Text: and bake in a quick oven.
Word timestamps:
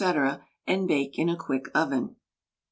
and 0.65 0.87
bake 0.87 1.19
in 1.19 1.29
a 1.29 1.35
quick 1.37 1.67
oven. 1.75 2.15